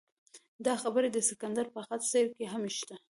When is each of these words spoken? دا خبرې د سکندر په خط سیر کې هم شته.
دا 0.65 0.73
خبرې 0.83 1.09
د 1.11 1.17
سکندر 1.29 1.65
په 1.75 1.79
خط 1.85 2.01
سیر 2.11 2.27
کې 2.35 2.45
هم 2.53 2.63
شته. 2.77 2.95